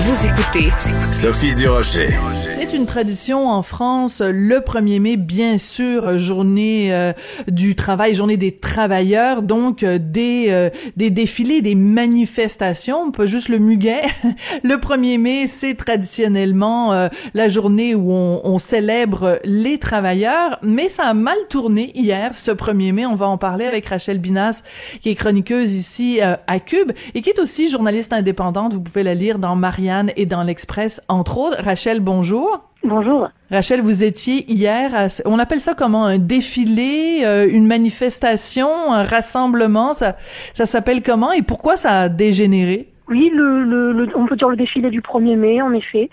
[0.00, 0.70] Vous écoutez
[1.12, 2.06] Sophie Durocher.
[2.54, 7.12] C'est une tradition en France, le 1er mai, bien sûr, journée euh,
[7.48, 13.48] du travail, journée des travailleurs, donc euh, des, euh, des défilés, des manifestations, pas juste
[13.48, 14.02] le muguet.
[14.62, 21.04] le 1er mai, c'est traditionnellement la journée où on, on, célèbre les travailleurs, mais ça
[21.06, 23.06] a mal tourné hier, ce 1er mai.
[23.06, 24.62] On va en parler avec Rachel Binas,
[25.00, 28.74] qui est chroniqueuse ici à Cube et qui est aussi journaliste indépendante.
[28.74, 29.56] Vous pouvez la lire dans
[29.88, 31.62] Marianne et dans l'Express, entre autres.
[31.62, 32.62] Rachel, bonjour.
[32.84, 33.28] Bonjour.
[33.50, 36.04] Rachel, vous étiez hier, à, on appelle ça comment?
[36.04, 40.16] Un défilé, euh, une manifestation, un rassemblement, ça,
[40.54, 42.88] ça s'appelle comment et pourquoi ça a dégénéré?
[43.08, 46.10] Oui, le, le, on peut dire le défilé du 1er mai, en effet,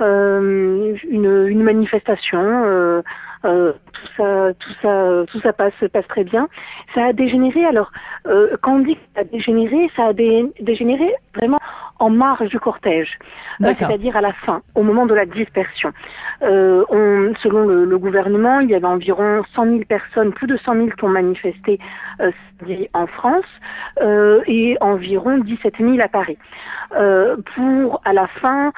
[0.00, 2.40] euh, une, une, manifestation.
[2.40, 3.02] Euh,
[3.44, 6.48] euh, tout ça, tout ça, tout ça passe, passe très bien.
[6.94, 7.64] Ça a dégénéré.
[7.64, 7.90] Alors,
[8.26, 11.58] euh, quand on dit que ça a dégénéré, ça a dégénéré vraiment
[11.98, 13.18] en marge du cortège,
[13.62, 15.92] euh, c'est-à-dire à la fin, au moment de la dispersion.
[16.42, 20.56] Euh, on, selon le, le, gouvernement, il y avait environ 100 000 personnes, plus de
[20.56, 21.80] 100 000 qui ont manifesté
[22.20, 22.30] euh,
[22.94, 23.46] en France
[24.00, 26.38] euh, et environ 17 000 à Paris.
[27.54, 28.72] pour à la fin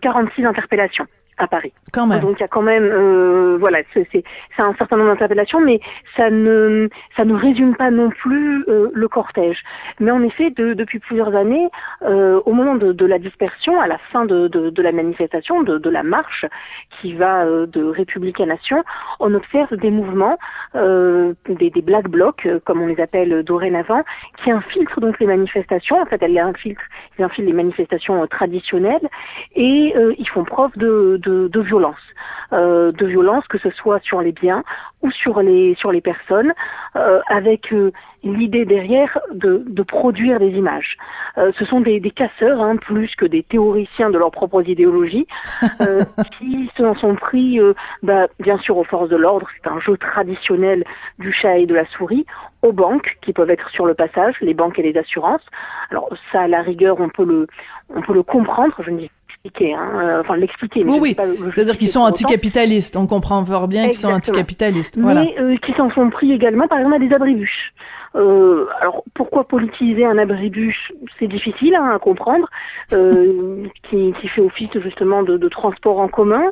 [0.00, 1.06] 46 interpellations
[1.38, 1.72] à Paris.
[1.92, 2.20] Quand même.
[2.20, 4.24] Donc il y a quand même, euh, voilà, c'est
[4.58, 5.80] un certain nombre d'interpellations, mais
[6.16, 9.62] ça ne ça ne résume pas non plus euh, le cortège.
[10.00, 11.68] Mais en effet, de, depuis plusieurs années,
[12.02, 15.90] euh, au moment de, de, la dispersion, à la fin de, de la manifestation, de,
[15.90, 16.44] la marche
[17.00, 18.82] qui va euh, de République à Nation,
[19.20, 20.38] on observe des mouvements,
[20.74, 24.02] euh, des, des black blocs, comme on les appelle dorénavant,
[24.42, 26.00] qui infiltrent donc les manifestations.
[26.00, 26.82] En fait, elles infiltrent,
[27.18, 29.08] ils infiltrent les manifestations traditionnelles
[29.54, 32.00] et ils font preuve de de, de violence,
[32.52, 34.62] euh, de violence que ce soit sur les biens
[35.02, 36.52] ou sur les sur les personnes,
[36.94, 37.92] euh, avec euh,
[38.22, 40.96] l'idée derrière de, de, produire des images.
[41.38, 45.26] Euh, ce sont des, des casseurs, hein, plus que des théoriciens de leurs propres idéologies,
[45.80, 46.04] euh,
[46.38, 47.60] qui s'en sont pris,
[48.02, 49.48] bah, bien sûr, aux forces de l'ordre.
[49.54, 50.84] C'est un jeu traditionnel
[51.18, 52.26] du chat et de la souris
[52.62, 55.46] aux banques qui peuvent être sur le passage, les banques et les assurances.
[55.90, 57.46] Alors ça, à la rigueur, on peut le,
[57.94, 58.74] on peut le comprendre.
[58.80, 59.10] Je ne dis
[59.60, 60.84] Hein, euh, enfin l'expliquer.
[60.84, 61.16] Oui, oui.
[61.54, 62.96] C'est-à-dire qu'ils sont anticapitalistes.
[62.96, 64.98] On comprend fort bien qu'ils sont anticapitalistes.
[64.98, 65.22] Voilà.
[65.22, 67.72] Mais euh, qui s'en sont pris également, par exemple, à des abribus.
[68.16, 70.92] Euh, alors pourquoi politiser un abribus?
[71.18, 72.48] C'est difficile hein, à comprendre,
[72.92, 76.44] euh, qui, qui, fait office justement de, de transport en commun.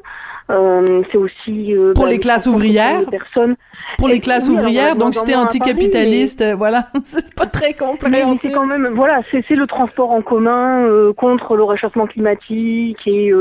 [0.51, 3.07] Euh, c'est aussi euh, pour bah, les classes ouvrières.
[3.07, 3.57] Personnes.
[3.97, 6.53] Pour les classes ouvrières, donc c'était anticapitaliste, mais...
[6.53, 8.31] voilà, c'est pas très compréhensible.
[8.31, 10.87] Mais c'est quand même, voilà, c'est le transport en commun
[11.17, 13.33] contre le réchauffement climatique et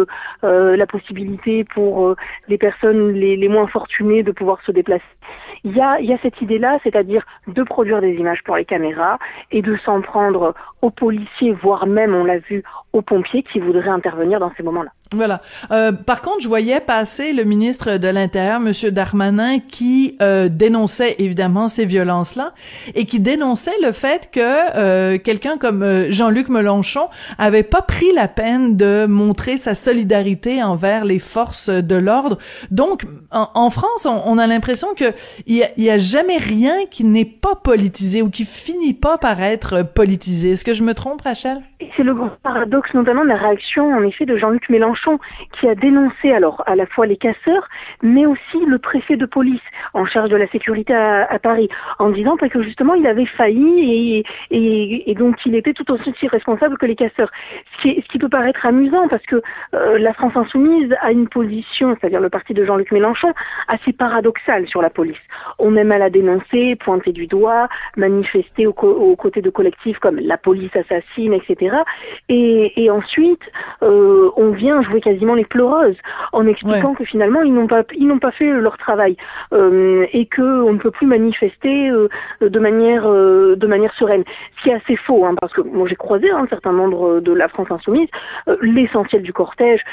[0.43, 2.15] la possibilité pour
[2.47, 5.03] les personnes les, les moins fortunées de pouvoir se déplacer
[5.63, 9.17] il y a, cette idée-là, c'est-à-dire de produire des images pour les caméras
[9.51, 13.89] et de s'en prendre aux policiers, voire même, on l'a vu, aux pompiers qui voudraient
[13.89, 14.91] intervenir dans ces moments-là.
[15.13, 15.41] Voilà.
[15.71, 21.15] Euh, par contre, je voyais passer le ministre de l'Intérieur, Monsieur Darmanin, qui euh, dénonçait
[21.19, 22.53] évidemment ces violences-là
[22.95, 28.11] et qui dénonçait le fait que euh, quelqu'un comme euh, Jean-Luc Mélenchon avait pas pris
[28.13, 32.37] la peine de montrer sa solidarité envers les forces de l'ordre.
[32.71, 35.13] Donc, en, en France, on, on a l'impression que
[35.45, 39.17] il y a, y a, jamais rien qui n'est pas politisé ou qui finit pas
[39.17, 40.51] par être politisé.
[40.51, 41.61] Est-ce que je me trompe, Rachel?
[41.95, 45.19] C'est le grand paradoxe, notamment la réaction, en effet, de Jean-Luc Mélenchon
[45.51, 47.67] qui a dénoncé alors à la fois les casseurs,
[48.01, 49.61] mais aussi le préfet de police
[49.93, 55.09] en charge de la sécurité à, Paris, en disant que justement il avait failli et,
[55.09, 57.31] et, donc il était tout aussi responsable que les casseurs.
[57.77, 59.41] Ce qui, ce qui peut paraître amusant parce que
[59.73, 63.33] euh, la France insoumise a une position, c'est-à-dire le parti de Jean-Luc Mélenchon,
[63.67, 65.17] assez paradoxale sur la police.
[65.59, 70.37] On aime à la dénoncer, pointer du doigt, manifester aux, côtés de collectifs comme la
[70.37, 71.77] police assassine, etc.
[72.29, 75.97] Et, ensuite, euh, on vient jouer quasiment les pleureuses
[76.31, 79.15] en expliquant que finalement ils n'ont pas ils n'ont pas fait leur travail
[79.53, 82.09] euh, et que on ne peut plus manifester euh,
[82.41, 84.23] de manière euh, de manière sereine.
[84.57, 87.31] Ce qui est assez faux, hein, parce que moi j'ai croisé un certain nombre de
[87.31, 88.09] la France insoumise,
[88.61, 89.83] l'essentiel du cortège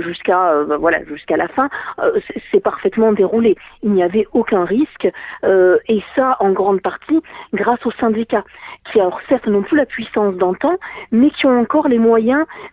[0.00, 1.68] jusqu'à bah, voilà jusqu'à la fin,
[2.50, 3.56] c'est parfaitement déroulé.
[3.82, 5.08] Il n'y avait aucun risque
[5.44, 7.20] et ça en grande partie
[7.52, 8.44] grâce aux syndicats
[8.90, 10.76] qui alors certes n'ont plus la puissance d'antan,
[11.12, 12.09] mais qui ont encore les moyens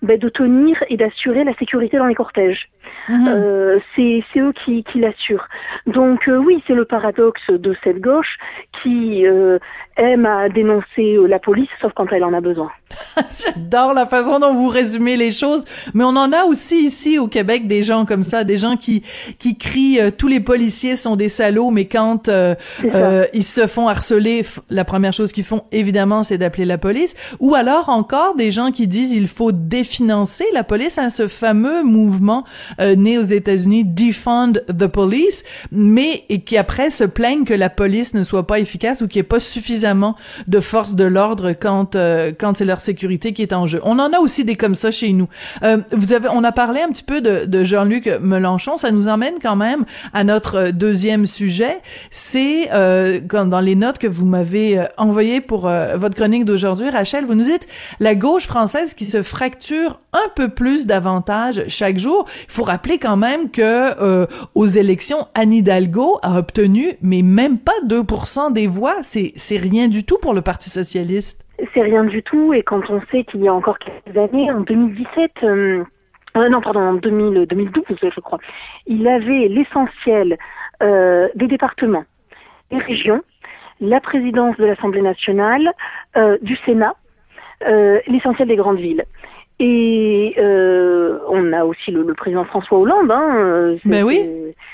[0.01, 2.69] ben, de tenir et d'assurer la sécurité dans les cortèges.
[3.09, 3.27] Mhm.
[3.27, 5.47] Euh, c'est eux qui, qui l'assurent.
[5.85, 8.37] Donc euh, oui, c'est le paradoxe de cette gauche
[8.81, 9.59] qui euh,
[9.95, 12.69] aime à dénoncer la police, sauf quand elle en a besoin.
[13.45, 17.27] J'adore la façon dont vous résumez les choses, mais on en a aussi ici au
[17.27, 19.03] Québec des gens comme ça, des gens qui
[19.39, 22.29] qui crient tous les policiers sont des salauds, mais quand
[23.33, 27.55] ils se font harceler, la première chose qu'ils font évidemment c'est d'appeler la police, ou
[27.55, 32.43] alors encore des gens qui disent il faut définancer la police, hein, ce fameux mouvement
[32.79, 38.13] euh, né aux États-Unis, defund the police, mais qui après se plaignent que la police
[38.13, 40.15] ne soit pas efficace ou qu'il n'y ait pas suffisamment
[40.47, 43.79] de force de l'ordre quand euh, quand c'est leur sécurité qui est en jeu.
[43.83, 45.27] On en a aussi des comme ça chez nous.
[45.63, 49.07] Euh, vous avez, on a parlé un petit peu de, de Jean-Luc Mélenchon, ça nous
[49.07, 51.79] emmène quand même à notre deuxième sujet.
[52.11, 55.61] C'est euh, dans les notes que vous m'avez envoyées pour
[55.95, 57.67] votre chronique d'aujourd'hui, Rachel, vous nous dites
[57.99, 62.25] la gauche française qui se fracture un peu plus davantage chaque jour.
[62.47, 64.25] Il faut rappeler quand même que euh,
[64.55, 68.97] aux élections, Anne Hidalgo a obtenu, mais même pas 2% des voix.
[69.01, 71.47] C'est rien du tout pour le Parti socialiste.
[71.73, 72.53] C'est rien du tout.
[72.53, 75.31] Et quand on sait qu'il y a encore quelques années, en 2017.
[75.43, 75.83] Euh,
[76.35, 78.39] euh, non, pardon, en 2000, 2012, je crois.
[78.85, 80.37] Il avait l'essentiel
[80.83, 82.05] euh, des départements,
[82.69, 83.23] des régions,
[83.79, 85.71] la présidence de l'Assemblée nationale,
[86.41, 86.95] du Sénat,
[87.61, 89.05] l'essentiel des grandes villes.
[89.59, 93.09] Et euh, on a aussi le, président François Hollande.
[93.09, 94.21] Hein, ben oui,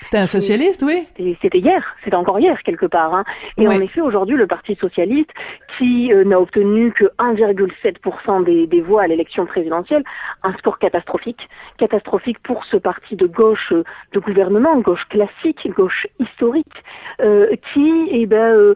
[0.02, 1.08] c'était un socialiste, oui.
[1.42, 3.16] C'était hier, c'était encore hier quelque part.
[3.16, 3.24] Hein.
[3.58, 5.32] Et en effet, aujourd'hui, le Parti socialiste,
[5.78, 10.04] qui euh, n'a obtenu que 1,7% des, des, voix à l'élection présidentielle,
[10.44, 11.48] un score catastrophique,
[11.78, 16.84] catastrophique pour ce parti de gauche euh, de gouvernement, gauche classique, gauche historique,
[17.22, 18.74] euh, qui, eh ben,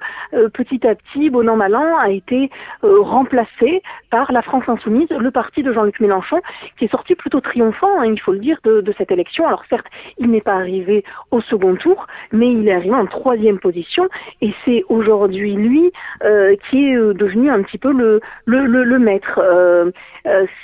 [0.54, 2.50] petit à petit, bon an mal an, a été
[2.82, 6.42] remplacé par la France insoumise, le parti de Jean-Luc Mélenchon,
[6.78, 9.46] qui est sorti plutôt triomphant, hein, il faut le dire, de, cette élection.
[9.46, 13.60] Alors certes, il n'est pas arrivé au second tour, mais il est arrivé en troisième
[13.60, 14.08] position,
[14.42, 15.92] et c'est aujourd'hui lui
[16.24, 19.40] euh, qui est euh, devenu un petit peu le, maître.
[19.44, 19.92] Euh,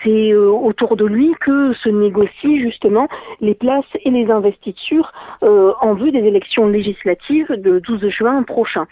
[0.04, 3.08] c'est autour de lui que se négocient justement
[3.40, 8.88] les places et les investitures en vue des élections législatives de 12 juin prochain.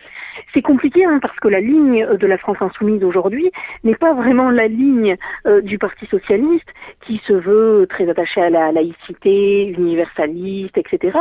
[0.53, 3.51] C'est compliqué hein, parce que la ligne de la France insoumise aujourd'hui
[3.83, 5.17] n'est pas vraiment la ligne
[5.63, 6.30] du Parti socialiste
[7.01, 11.19] qui se veut très attaché à la laïcité, universaliste, etc.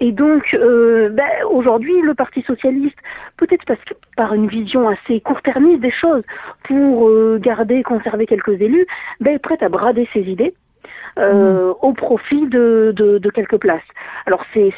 [0.00, 2.98] Et donc, euh, ben, aujourd'hui, le Parti socialiste,
[3.36, 6.22] peut-être parce que par une vision assez court-termiste des choses,
[6.64, 8.86] pour euh, garder, conserver quelques élus,
[9.20, 10.54] ben, est prête à brader ses idées.
[11.18, 11.74] Euh, mmh.
[11.82, 13.82] au profit de, de, quelques places.
[14.26, 14.72] Alors c'est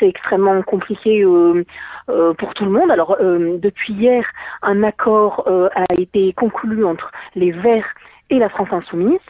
[0.00, 2.90] extrêmement compliqué pour tout le monde.
[2.90, 4.24] Alors depuis hier,
[4.62, 7.92] un accord a été conclu entre les Verts
[8.30, 9.20] et la France insoumise.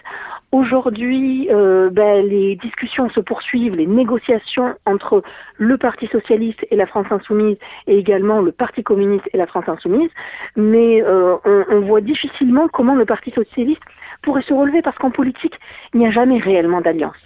[0.53, 5.23] Aujourd'hui, euh, ben, les discussions se poursuivent, les négociations entre
[5.57, 7.57] le Parti socialiste et la France insoumise,
[7.87, 10.11] et également le Parti communiste et la France insoumise,
[10.57, 13.81] mais euh, on, on, voit difficilement comment le Parti socialiste
[14.21, 15.59] pourrait se relever, parce qu'en politique,
[15.95, 17.17] il n'y a jamais réellement d'alliance.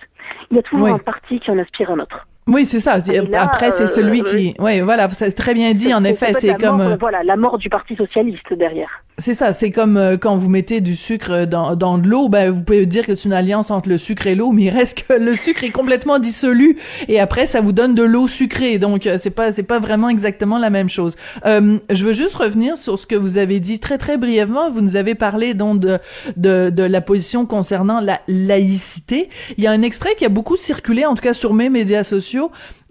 [0.51, 2.27] Il y a toujours un parti qui en aspire un autre.
[2.47, 2.99] Oui, c'est ça.
[3.35, 4.55] Après, c'est celui euh, qui.
[4.61, 5.93] Oui, voilà, c'est très bien dit.
[5.93, 6.97] En effet, c'est comme.
[7.01, 9.03] voilà, la mort du Parti socialiste derrière.
[9.19, 12.51] C'est ça, c'est comme euh, quand vous mettez du sucre dans, dans de l'eau, ben
[12.51, 15.07] vous pouvez dire que c'est une alliance entre le sucre et l'eau, mais il reste
[15.09, 16.77] que le sucre est complètement dissolu
[17.09, 20.11] et après ça vous donne de l'eau sucrée, donc euh, c'est pas c'est pas vraiment
[20.11, 21.17] exactement la même chose.
[21.47, 24.71] Euh, je veux juste revenir sur ce que vous avez dit très très brièvement.
[24.71, 25.99] Vous nous avez parlé donc de
[26.37, 29.31] de, de la position concernant la laïcité.
[29.57, 32.05] Il y a un extrait qui a beaucoup circulé, en tout cas sur mes médias
[32.05, 32.51] sociaux.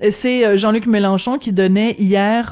[0.10, 2.52] C'est Jean-Luc Mélenchon qui donnait hier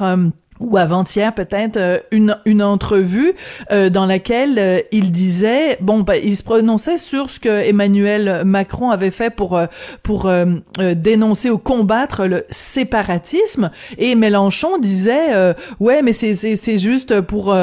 [0.64, 3.34] ou avant-hier peut-être euh, une une entrevue
[3.70, 8.42] euh, dans laquelle euh, il disait bon ben, il se prononçait sur ce que Emmanuel
[8.44, 9.60] Macron avait fait pour
[10.02, 10.30] pour
[10.78, 13.70] dénoncer ou combattre le séparatisme.
[13.98, 17.54] Et Mélenchon disait ouais mais c'est c'est c'est juste pour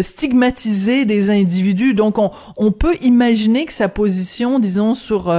[0.00, 1.94] stigmatiser des individus.
[1.94, 5.32] Donc on on peut imaginer que sa position disons sur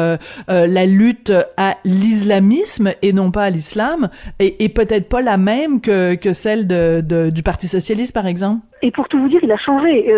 [0.47, 5.81] la lutte à l'islamisme et non pas à l'islam est, est peut-être pas la même
[5.81, 8.61] que que celle de du Parti socialiste, par exemple?
[8.81, 10.13] Et pour tout vous dire, il a changé.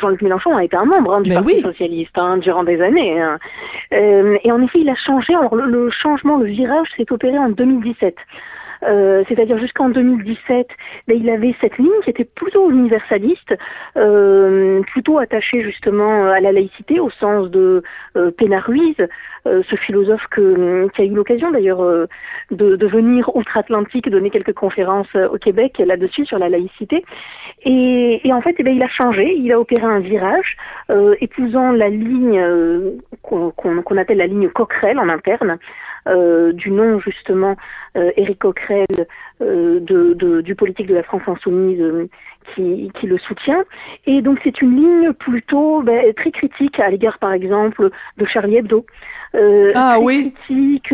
[0.00, 3.20] Jean-Luc Mélenchon a été un membre hein, du ben Parti socialiste hein, durant des années.
[3.20, 3.38] Hein.
[3.90, 5.34] et en effet, il a changé.
[5.34, 8.14] Alors le changement, le virage s'est opéré en 2017.
[8.82, 10.68] Euh, c'est-à-dire jusqu'en 2017,
[11.06, 13.54] ben, il avait cette ligne qui était plutôt universaliste,
[13.96, 17.82] euh, plutôt attachée justement à la laïcité au sens de
[18.16, 18.30] euh,
[19.46, 21.80] euh, ce philosophe que, qui a eu l'occasion d'ailleurs
[22.50, 27.04] de, venir outre-Atlantique donner quelques conférences au Québec là-dessus sur la laïcité.
[27.64, 30.56] Et, et en fait, eh ben, il a changé, il a opéré un virage,
[31.20, 32.42] épousant la ligne
[33.22, 35.58] qu'on appelle la ligne Coquerel en interne,
[36.06, 37.56] euh, du nom justement
[37.96, 38.86] euh, Éric Coquerel
[39.42, 42.08] euh, de, du politique de la France insoumise
[42.54, 43.64] qui, qui, le soutient.
[44.06, 48.56] Et donc c'est une ligne plutôt ben, très critique à l'égard par exemple de Charlie
[48.56, 48.86] Hebdo.
[49.36, 50.32] Euh, ah oui.
[50.46, 50.92] critique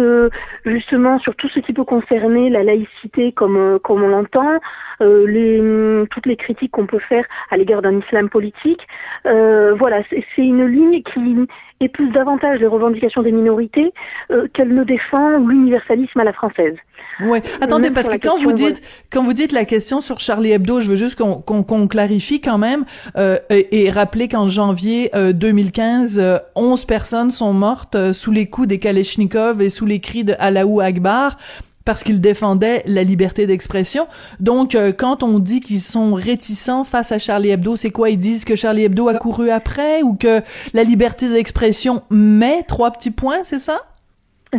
[0.67, 4.61] justement sur tout ce qui peut concerner la laïcité comme comme on l'entend,
[5.01, 8.87] euh, les toutes les critiques qu'on peut faire à l'égard d'un islam politique.
[9.27, 11.37] Euh, voilà, c'est une ligne qui
[11.81, 13.93] épouse davantage les revendications des minorités
[14.31, 16.75] euh, qu'elle ne défend l'universalisme à la française.
[17.21, 17.43] Ouais.
[17.61, 20.91] Attendez, parce que quand vous dites quand vous dites la question sur Charlie Hebdo, je
[20.91, 22.85] veux juste qu'on qu'on clarifie quand même
[23.17, 28.79] euh, et, rappeler qu'en janvier 2015, euh, 11 personnes sont mortes sous les coups des
[28.79, 31.37] Kalachnikov et sous les cris de Allahu Akbar
[31.87, 34.09] parce qu'ils défendaient la liberté d'expression.
[34.41, 38.11] Donc, euh, quand on dit qu'ils sont réticents face à Charlie Hebdo, c'est quoi?
[38.11, 40.43] Ils disent que Charlie Hebdo a couru après ou que
[40.75, 43.81] la liberté d'expression met trois petits points, c'est ça?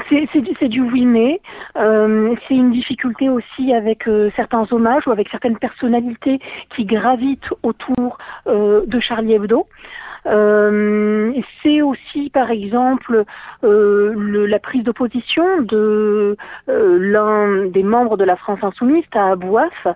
[0.09, 1.41] C'est du, oui mais.
[1.75, 6.39] Euh, c'est une difficulté aussi avec euh, certains hommages ou avec certaines personnalités
[6.75, 9.67] qui gravitent autour de Charlie Hebdo.
[10.27, 13.23] Euh, c'est aussi, par exemple,
[13.63, 16.35] euh, le, la prise d'opposition de
[16.69, 19.87] euh, l'un des membres de la France insoumise, à Abouaf,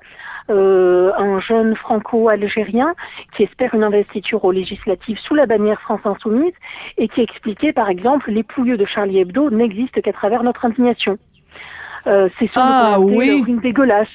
[0.49, 2.93] un jeune franco-algérien
[3.33, 6.53] qui espère une investiture aux législatives sous la bannière France insoumise
[6.97, 11.17] et qui expliquait, par exemple, les pouilleux de Charlie Hebdo n'existent qu'à travers notre indignation.
[12.07, 13.43] Euh, c'est ce ah, oui.
[13.61, 14.07] dégueulasse.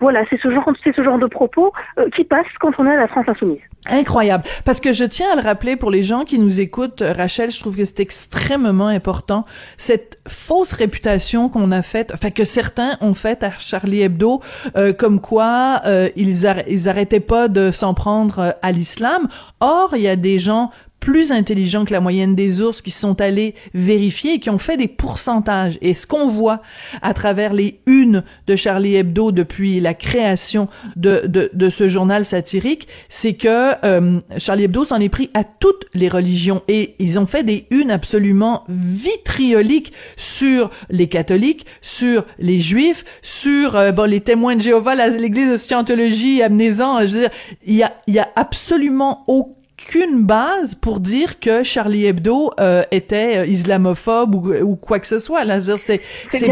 [0.00, 2.92] Voilà, c'est ce genre, c'est ce genre de propos euh, qui passe quand on est
[2.92, 3.60] à la France insoumise.
[3.90, 4.44] Incroyable.
[4.64, 7.58] Parce que je tiens à le rappeler pour les gens qui nous écoutent, Rachel, je
[7.58, 9.44] trouve que c'est extrêmement important.
[9.76, 14.40] Cette fausse réputation qu'on a faite, enfin que certains ont faite à Charlie Hebdo,
[14.76, 15.82] euh, comme quoi
[16.14, 19.26] ils, ils arrêtaient pas de s'en prendre à l'islam.
[19.60, 20.70] Or, il y a des gens
[21.02, 24.76] plus intelligents que la moyenne des ours qui sont allés vérifier et qui ont fait
[24.76, 25.76] des pourcentages.
[25.82, 26.62] Et ce qu'on voit
[27.02, 32.24] à travers les unes de Charlie Hebdo depuis la création de, de, de ce journal
[32.24, 37.18] satirique, c'est que euh, Charlie Hebdo s'en est pris à toutes les religions et ils
[37.18, 44.08] ont fait des unes absolument vitrioliques sur les catholiques, sur les juifs, sur euh, bon
[44.08, 47.30] les témoins de Jéhovah, l'église de Scientologie, amenez-en, je veux dire,
[47.66, 52.82] il y a, y a absolument aucun aucune base pour dire que Charlie Hebdo euh,
[52.90, 55.44] était euh, islamophobe ou, ou, quoi que ce soit.
[55.44, 56.00] Là, c'est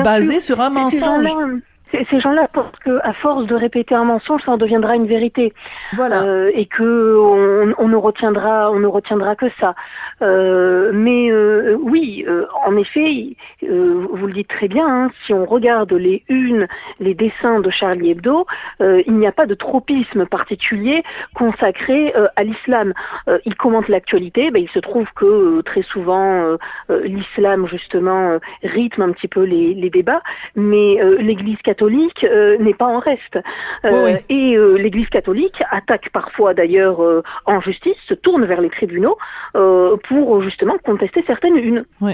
[0.03, 1.29] basé sur un mensonge
[1.93, 5.53] ces gens-là pensent qu'à force de répéter un mensonge, ça en deviendra une vérité.
[5.95, 6.23] Voilà.
[6.23, 9.75] Euh, et que on, on, ne retiendra, on ne retiendra que ça.
[10.23, 12.25] Euh, mais euh, oui,
[12.65, 14.87] en effet, vous le dites très bien.
[14.87, 16.69] Hein, si on regarde les unes,
[17.01, 18.47] les dessins de Charlie Hebdo,
[18.81, 21.03] il n'y a pas de tropisme particulier
[21.35, 22.93] consacré à l'islam.
[23.45, 24.51] il commente l'actualité.
[24.51, 26.57] Ben, il se trouve que très souvent,
[26.89, 30.23] l'islam justement rythme un petit peu les, les débats,
[30.55, 33.39] mais l'Église catholique catholique euh, n'est pas en reste.
[33.85, 37.01] Euh, et euh, l'Église catholique attaque parfois d'ailleurs
[37.47, 39.17] en justice, se tourne vers les tribunaux
[39.53, 41.85] pour justement contester certaines unes.
[42.01, 42.13] Oui.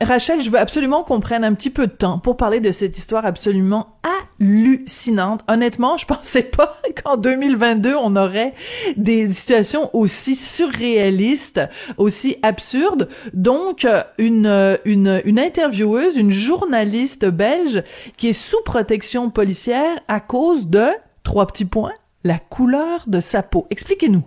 [0.00, 2.96] Rachel, je veux absolument qu'on prenne un petit peu de temps pour parler de cette
[2.96, 4.00] histoire absolument
[4.40, 5.42] hallucinante.
[5.48, 8.54] Honnêtement, je pensais pas qu'en 2022 on aurait
[8.96, 11.60] des situations aussi surréalistes,
[11.96, 13.08] aussi absurdes.
[13.32, 13.86] Donc
[14.18, 17.82] une une une intervieweuse, une journaliste belge
[18.16, 20.86] qui est sous protection policière à cause de
[21.22, 21.92] trois petits points,
[22.24, 23.66] la couleur de sa peau.
[23.68, 24.24] Expliquez-nous.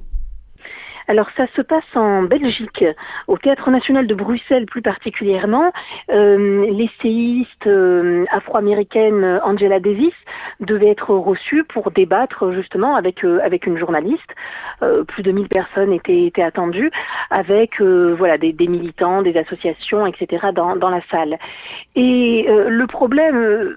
[1.08, 2.86] Alors ça se passe en Belgique,
[3.28, 5.72] au Théâtre national de Bruxelles plus particulièrement.
[6.10, 10.14] Euh, l'essayiste euh, afro-américaine Angela Davis
[10.60, 14.30] devait être reçue pour débattre justement avec euh, avec une journaliste.
[14.82, 16.92] Euh, plus de 1000 personnes étaient, étaient attendues,
[17.30, 20.48] avec voilà des, des, militants, des associations, etc.
[20.54, 21.38] dans, dans la salle.
[21.96, 23.76] Et le problème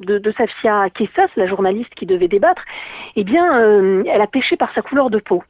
[0.00, 2.62] de, de Safia Kessas, la journaliste qui devait débattre,
[3.16, 5.42] eh bien, euh, elle a pêché par sa couleur de peau,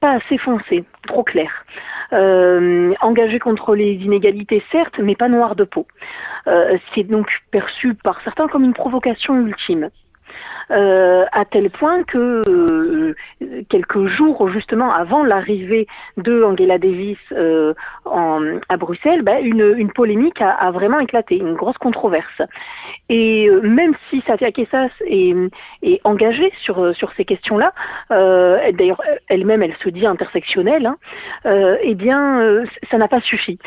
[0.00, 1.64] pas assez foncée, trop claire.
[2.12, 5.86] Euh, engagée contre les inégalités, certes, mais pas noire de peau.
[6.46, 9.90] Euh, c'est donc perçu par certains comme une provocation ultime.
[10.70, 13.14] Euh, à tel point que euh,
[13.68, 20.70] quelques jours justement avant l'arrivée de Angela Davis euh, à Bruxelles, bah, une, polémique a,
[20.70, 22.42] vraiment éclaté, une grosse controverse.
[23.08, 25.34] Et même si Satya Kessas est,
[26.04, 27.72] engagée sur, ces questions-là,
[28.10, 30.96] d'ailleurs elle-même elle se dit intersectionnelle, hein,
[31.82, 33.58] eh bien ça n'a pas suffi.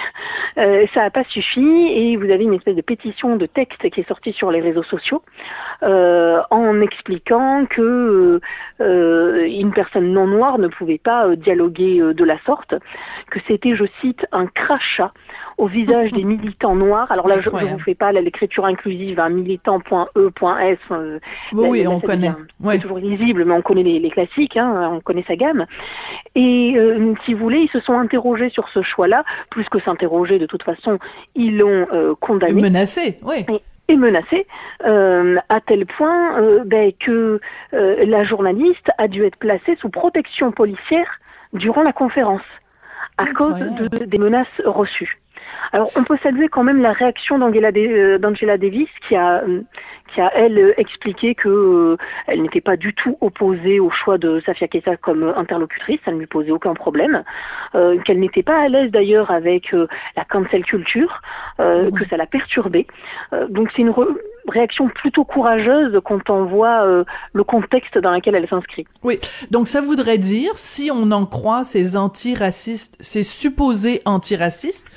[0.55, 4.07] ça n'a pas suffi et vous avez une espèce de pétition de texte qui est
[4.07, 5.21] sortie sur les réseaux sociaux
[6.53, 8.39] en expliquant que
[8.79, 12.75] euh, une personne non noire ne pouvait pas euh, dialoguer euh, de la sorte,
[13.31, 15.11] que c'était, je cite, un crachat
[15.57, 17.11] au visage des militants noirs.
[17.11, 20.77] Alors là, je ne vous fais pas l'écriture inclusive, un militant.e.s.
[20.91, 21.19] Euh,
[21.53, 22.31] oui, on connaît.
[22.63, 25.65] C'est toujours lisible, mais on connaît les, les classiques, hein, on connaît sa gamme.
[26.35, 30.37] Et euh, si vous voulez, ils se sont interrogés sur ce choix-là, plus que s'interroger,
[30.37, 30.99] de toute façon,
[31.33, 32.61] ils l'ont euh, condamné.
[32.61, 33.45] Menacé, oui.
[33.49, 34.47] Et, et menacé
[34.85, 37.39] euh, à tel point euh, ben, que
[37.73, 41.19] euh, la journaliste a dû être placée sous protection policière
[41.53, 42.41] durant la conférence
[43.17, 43.75] à Incroyable.
[43.77, 45.19] cause de, des menaces reçues.
[45.71, 49.43] Alors, on peut saluer quand même la réaction d'Angela Davis, qui a,
[50.13, 51.97] qui a elle expliqué que euh,
[52.27, 56.19] elle n'était pas du tout opposée au choix de Safia Kessa comme interlocutrice, ça ne
[56.19, 57.23] lui posait aucun problème,
[57.75, 61.21] euh, qu'elle n'était pas à l'aise d'ailleurs avec euh, la cancel culture,
[61.59, 61.91] mmh.
[61.91, 62.87] que ça l'a perturbée.
[63.49, 63.89] donc c'est une
[64.47, 68.85] réaction plutôt courageuse quand on voit euh, le contexte dans lequel elle s'inscrit.
[69.03, 69.19] Oui,
[69.51, 74.87] donc ça voudrait dire, si on en croit ces antiracistes, ces supposés antiracistes,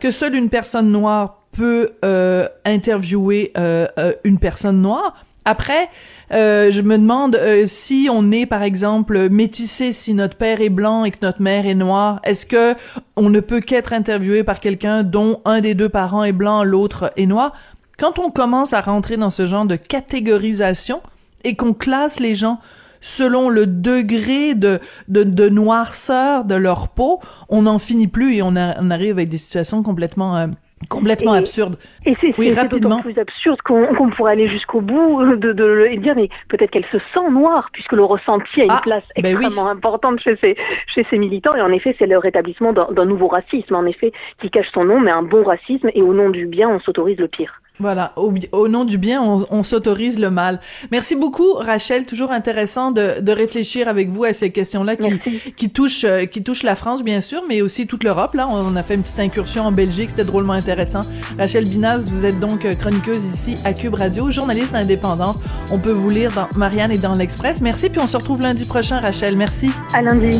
[0.00, 5.24] que seule une personne noire peut euh, interviewer euh, euh, une personne noire.
[5.44, 5.88] Après,
[6.32, 11.04] euh, je me demande si on est, par exemple, métissé, si notre père est blanc
[11.04, 12.74] et que notre mère est noire, est-ce que
[13.16, 17.10] on ne peut qu'être interviewé par quelqu'un dont un des deux parents est blanc, l'autre
[17.16, 17.52] est noir?
[18.00, 21.02] Quand on commence à rentrer dans ce genre de catégorisation
[21.44, 22.58] et qu'on classe les gens
[23.02, 24.78] selon le degré de,
[25.08, 29.12] de, de, noirceur de leur peau, on n'en finit plus et on, a, on arrive
[29.12, 30.46] avec des situations complètement euh,
[30.88, 31.76] complètement et, absurde.
[32.06, 35.98] Et c'est oui, d'autant plus absurde qu'on qu pourrait aller jusqu'au bout de, de, et
[35.98, 39.26] dire mais peut-être qu'elle se sent noire puisque le ressenti a une ah, place ben
[39.26, 39.72] extrêmement oui.
[39.72, 43.74] importante chez ces chez ces militants et en effet c'est le rétablissement d'un nouveau racisme
[43.74, 46.70] en effet qui cache son nom mais un bon racisme et au nom du bien
[46.70, 47.60] on s'autorise le pire.
[47.80, 50.60] Voilà, au, au, nom du bien, on, on s'autorise le mal.
[50.92, 52.04] Merci beaucoup, Rachel.
[52.04, 55.18] Toujours intéressant de, de réfléchir avec vous à ces questions-là qui,
[55.56, 58.34] qui touchent euh, qui touchent la France, bien sûr, mais aussi toute l'Europe.
[58.34, 61.00] Là, on a fait une petite incursion en Belgique, c'était drôlement intéressant.
[61.38, 65.38] Rachel Binaz, vous êtes donc euh, chroniqueuse ici à Cube Radio, journaliste indépendante.
[65.72, 67.60] On peut vous lire dans Marianne et dans l'Express.
[67.60, 69.36] Merci, puis on se retrouve lundi prochain, Rachel.
[69.36, 69.70] Merci.
[69.94, 70.38] À lundi.